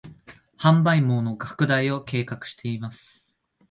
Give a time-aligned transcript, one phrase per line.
[0.57, 3.27] 販売網の拡大を計画しています